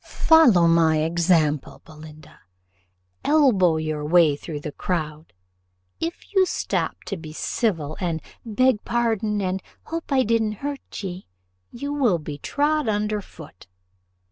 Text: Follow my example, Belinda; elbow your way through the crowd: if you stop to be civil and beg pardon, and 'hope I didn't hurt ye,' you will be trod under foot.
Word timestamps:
Follow 0.03 0.65
my 0.65 0.97
example, 1.01 1.79
Belinda; 1.85 2.39
elbow 3.23 3.77
your 3.77 4.03
way 4.03 4.35
through 4.35 4.59
the 4.61 4.71
crowd: 4.71 5.31
if 5.99 6.33
you 6.33 6.43
stop 6.47 7.03
to 7.05 7.15
be 7.15 7.31
civil 7.31 7.95
and 7.99 8.19
beg 8.43 8.83
pardon, 8.83 9.43
and 9.43 9.61
'hope 9.83 10.11
I 10.11 10.23
didn't 10.23 10.53
hurt 10.53 11.03
ye,' 11.03 11.27
you 11.71 11.93
will 11.93 12.17
be 12.17 12.39
trod 12.39 12.87
under 12.89 13.21
foot. 13.21 13.67